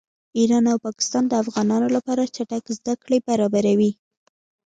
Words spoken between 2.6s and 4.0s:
زده کړې برابروي